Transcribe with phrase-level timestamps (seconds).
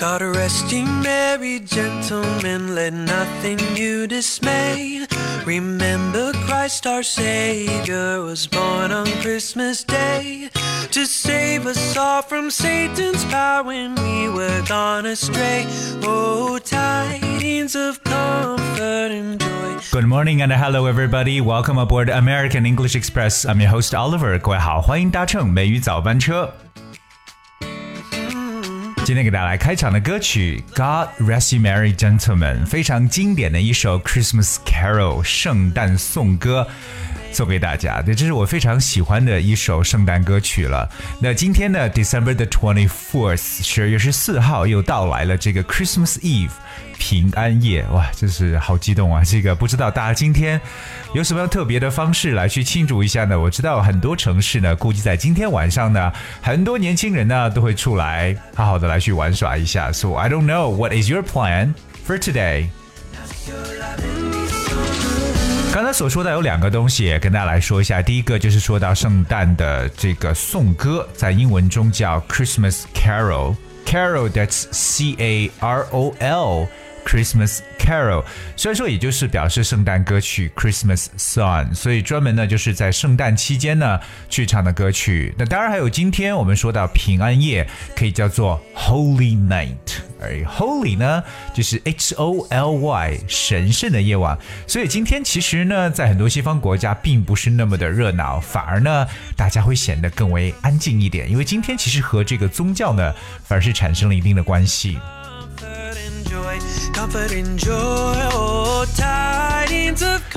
[0.00, 5.06] God rest ye merry gentlemen, let nothing you dismay.
[5.44, 10.50] Remember Christ our Savior was born on Christmas Day
[10.90, 15.66] to save us all from Satan's power when we were gone astray.
[16.02, 19.78] Oh, tidings of comfort and joy.
[19.92, 21.40] Good morning and hello everybody.
[21.40, 23.46] Welcome aboard American English Express.
[23.46, 24.38] I'm your host Oliver.
[24.38, 26.52] 各位好，欢迎搭乘美语早班车。
[29.11, 36.65] 今天给大家来开场的歌曲《God Rest You Merry Gentlemen》，非常经典的一首 Christmas Carol 圣诞颂歌。
[37.31, 40.89] 送给大家，对，这是我非常喜欢的一首圣诞歌曲了。
[41.19, 46.51] 那今天呢，December the twenty fourth，十二月十四号又到来了，这个 Christmas Eve，
[46.97, 49.23] 平安夜，哇，真是好激动啊！
[49.23, 50.59] 这个不知道大家今天
[51.13, 53.39] 有什么样特别的方式来去庆祝一下呢？
[53.39, 59.91] 我知道很多城市呢，估计在今天晚上呢，很多年轻人呢都会出来好好的来去玩耍一下。
[59.91, 61.73] So I don't know what is your plan
[62.05, 62.67] for today.
[65.73, 68.01] 刚才所说的有两个东西，跟大家来说一下。
[68.01, 76.67] 第一个就是说到圣诞的这个颂歌，在英文中叫 Christmas Carol，Carol that's C A R O L。
[77.05, 78.23] Christmas Carol，
[78.55, 83.99] 虽然说也就是表示圣诞歌曲 Christmas song，所以专门呢就是在圣诞期间呢
[84.29, 85.33] 去唱的歌曲。
[85.37, 89.75] 那当然还有今天我们说到平安夜，可以叫做 Holy Night，
[90.21, 94.37] 而 Holy 呢就是 H O L Y 神圣的夜晚。
[94.67, 103.13] 所以今天其实呢，在很多西方国家并不是那么的热闹，反而呢大家会显得更为安静一点，因为今天其实和这个宗教呢
[103.43, 104.97] 反而是产生了一定的关系。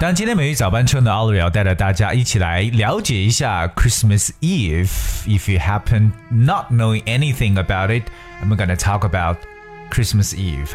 [0.00, 4.88] 当今天美语早班车呢，奥瑞要带着大家一起来了解一下 Christmas Eve.
[5.26, 8.04] If you happen not knowing anything about it,
[8.42, 9.36] I'm going to talk about
[9.90, 10.74] Christmas Eve.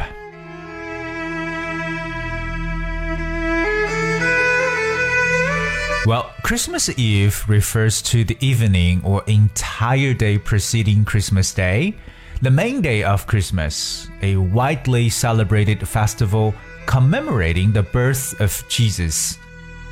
[6.06, 11.96] Well, Christmas Eve refers to the evening or entire day preceding Christmas Day
[12.43, 16.53] the main day of Christmas, a widely celebrated festival
[16.87, 19.39] commemorating the birth of Jesus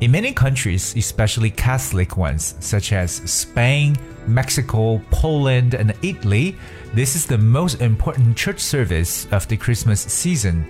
[0.00, 6.56] In many countries, especially Catholic ones, such as Spain, Mexico, Poland, and Italy,
[6.94, 10.64] this is the most important church service of the Christmas season.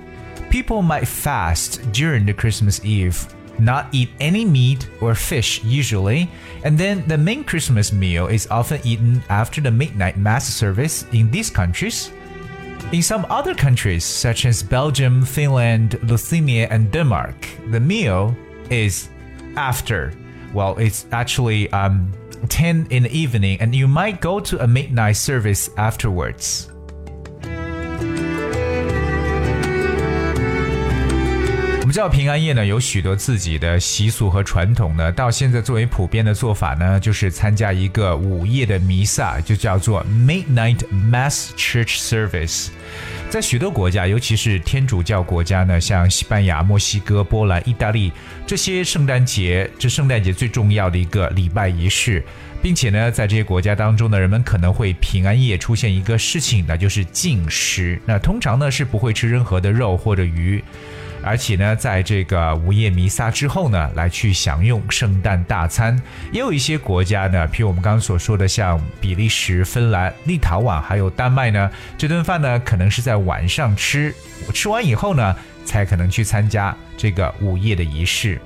[0.50, 3.24] People might fast during the Christmas Eve,
[3.60, 6.28] not eat any meat or fish usually,
[6.64, 11.30] and then the main Christmas meal is often eaten after the midnight mass service in
[11.30, 12.10] these countries.
[12.90, 18.34] In some other countries, such as Belgium, Finland, Lithuania, and Denmark, the meal
[18.70, 19.08] is
[19.56, 20.12] after.
[20.52, 22.12] Well, it's actually um,
[22.48, 26.70] 10 in the evening, and you might go to a midnight service afterwards.
[31.90, 40.78] 们知道平安夜呢有许多自己的习俗和传统呢，到现在作为普遍的做法呢，就是参加一个午夜的弥撒，就叫做 Midnight
[41.10, 42.68] Mass Church Service。
[43.28, 48.12] 在许多国家，尤其是天主教国家呢，像西班牙、墨西哥、波兰、意大利
[48.46, 52.22] 这些圣诞节，这圣诞节最重要的一个礼拜仪式，
[52.62, 58.00] 并且呢，在这些国家当中呢，人们可能会平安夜出现一个事情，那就是禁食。
[58.06, 60.62] 那通常呢是不会吃任何的肉或者鱼。
[61.22, 66.00] 而且呢，在这个午夜弥撒之后呢，来去享用圣诞大餐。
[66.32, 74.14] 也有一些国家呢，譬如我们刚刚所说的，像比利时、芬兰、立陶宛还有丹麦呢，这顿饭呢，可能是在晚上吃，
[74.54, 78.40] 吃完以后呢，才可能去参加这个午夜的仪式。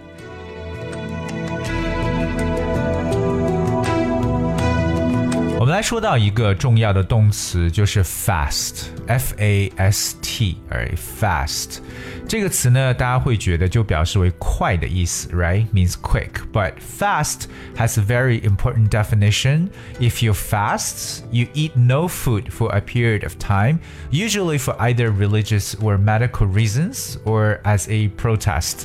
[5.84, 10.88] 说到一个重要的动词，就是 fast，f a s t，而
[11.20, 11.80] fast
[12.28, 19.70] 这个词呢，大家会觉得就表示为快的意思，right？means quick。But fast has a very important definition.
[20.00, 23.80] If you fast, you eat no food for a period of time,
[24.12, 28.84] usually for either religious or medical reasons or as a protest.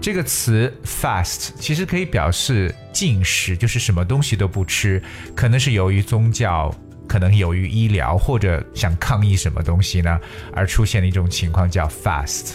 [0.00, 5.01] 这个词 fast 其实可以表示 禁食，就是什么东西都不吃，
[5.35, 6.73] 可能是由于宗教，
[7.07, 10.19] 可能由于医疗，或者想抗议什么东西呢，
[10.53, 12.53] 而出现的一种情况叫 fast。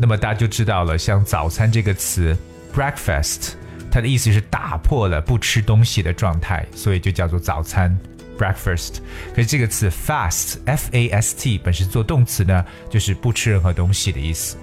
[0.00, 2.36] 那么大家就知道了，像早餐这个词
[2.74, 3.54] breakfast，
[3.90, 7.98] 它的意思是打破了不吃东西的状态，所以就叫做早餐
[8.38, 8.98] breakfast。
[9.34, 14.56] 可是这个词 fast，f a s t 本身做动词呢，就是不吃任何东西的意思。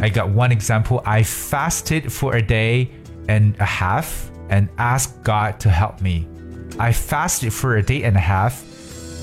[0.00, 1.00] I got one example.
[1.04, 2.88] I fasted for a day
[3.28, 4.06] and a half
[4.48, 6.26] and asked God to help me.
[6.78, 8.54] I fasted for a day and a half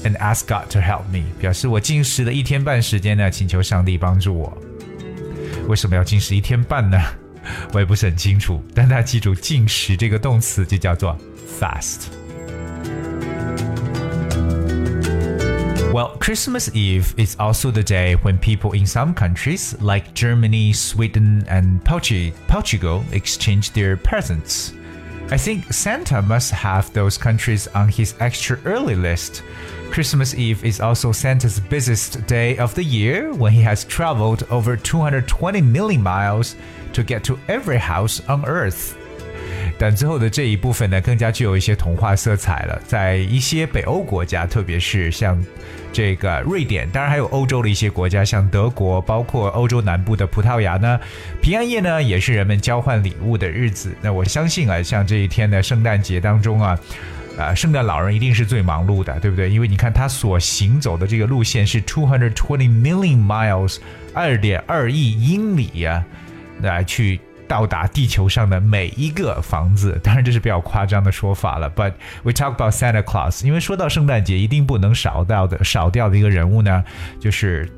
[0.05, 1.23] and asked God to help me.
[1.39, 4.57] 表示我禁食了一天半时间呢，请求上帝帮助我。
[5.67, 6.97] 为什么要禁食一天半呢？
[7.73, 11.17] 我也不是很清楚，但大家记住，禁食这个动词就叫做
[11.59, 12.07] fast。
[16.24, 21.84] Christmas Eve is also the day when people in some countries, like Germany, Sweden, and
[21.84, 24.72] Portugal, exchange their presents.
[25.30, 29.42] I think Santa must have those countries on his extra early list.
[29.90, 34.78] Christmas Eve is also Santa's busiest day of the year when he has traveled over
[34.78, 36.56] 220 million miles
[36.94, 38.96] to get to every house on Earth.
[39.78, 42.80] 但最后的这一部分呢，更加具有一些童话色彩了。
[42.86, 45.42] 在一些北欧国家，特别是像
[45.92, 50.98] 这个瑞典，当然还有欧洲的一些国家，像德国，包括欧洲南部的葡萄牙呢，
[51.42, 53.92] 平安夜呢也是人们交换礼物的日子。
[54.00, 56.78] 那我相信啊，像这一天的圣诞节当中啊，
[57.36, 59.50] 啊，圣诞老人一定是最忙碌的，对不对？
[59.50, 63.78] 因为你看他所行走的这个路线是 two hundred twenty million miles，
[64.12, 66.04] 二点二亿英里呀，
[66.62, 67.18] 来去。
[67.46, 71.70] 到达地球上的每一个房子，当然这是比较夸张的说法了。
[71.70, 76.84] But we talk about Santa Claus，因为说到圣诞节，一定不能少掉的少掉的一个人物呢，
[77.20, 77.70] 就是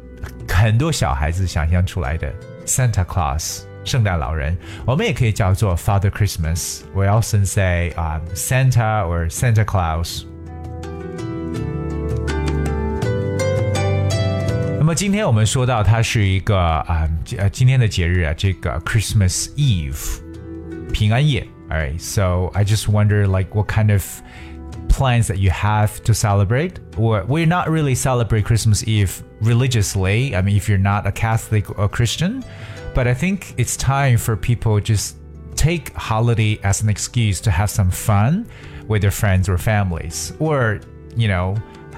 [0.49, 2.33] 很多小孩子想象出来的
[2.65, 4.57] Santa Claus，圣诞老人。
[4.85, 6.83] 我们也可以叫做 Father Christmas。
[6.95, 10.25] We often say um, Santa or Santa Claus。
[14.86, 17.08] 么今天我们说到它是一个啊
[17.38, 20.22] 呃今天的节日啊，这个 Christmas Eve，
[20.92, 21.48] 平安夜。
[21.70, 24.04] Alright, so I just wonder like what kind of
[24.90, 26.74] plans that you have to celebrate.
[26.98, 30.36] Or we're not really celebrate Christmas Eve religiously.
[30.36, 32.44] I mean, if you're not a Catholic or Christian,
[32.94, 35.16] but I think it's time for people just
[35.56, 38.46] take holiday as an excuse to have some fun
[38.90, 40.82] with their friends or families, or
[41.16, 41.56] you know,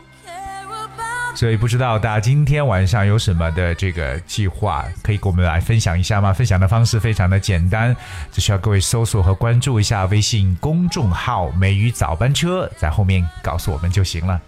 [1.37, 6.31] 所以不知道大家今天晚上有什么的这个计划，可以跟我们来分享一下吗？
[6.31, 7.93] 分享的方式非常的简单，
[8.31, 14.41] 只需要各位搜索和关注一下微信公众号“美语早班车”，在后面告诉我们就行了。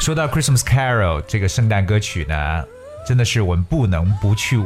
[0.00, 2.64] 说到 Christmas Carol 这个圣诞歌曲呢，
[3.06, 4.60] 真的是我们不能不去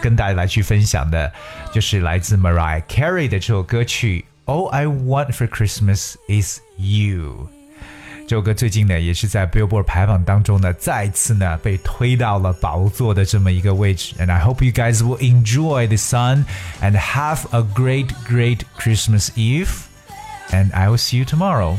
[0.00, 1.30] 跟大家来去分享的，
[1.72, 7.48] 就是来自 Mariah Carey 的这首歌曲《All I Want for Christmas Is You》。
[8.27, 14.15] 这首歌最近呢，也是在 Billboard 排行当中呢，再次呢被推到了宝座的这么一个位置。
[14.17, 16.45] And I hope you guys will enjoy the sun
[16.81, 19.69] and have a great, great Christmas Eve.
[20.51, 21.77] And I will see you tomorrow.